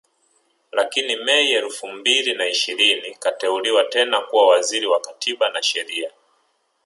[0.71, 6.11] Lakini Mei elfu mbili na ishirini akateuliwa tena kuwa Waziri Wa Katiba na Sheria